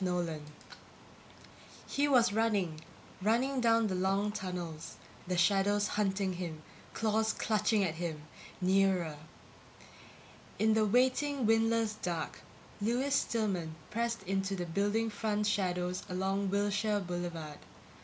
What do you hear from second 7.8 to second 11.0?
at him, nearer... In the